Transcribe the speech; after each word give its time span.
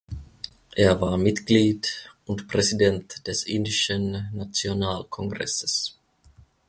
Er 0.73 0.99
war 0.99 1.15
Mitglied 1.19 2.09
und 2.25 2.47
Präsident 2.47 3.27
des 3.27 3.43
Indischen 3.43 4.31
Nationalkongresses. 4.33 5.95